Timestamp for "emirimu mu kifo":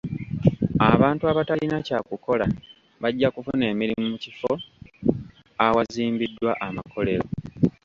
3.73-4.51